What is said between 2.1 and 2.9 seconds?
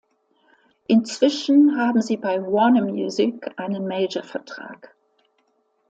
bei Warner